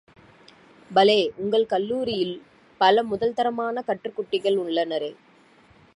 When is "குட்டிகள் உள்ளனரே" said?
4.15-5.11